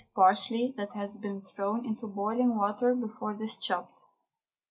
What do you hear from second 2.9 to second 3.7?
before it is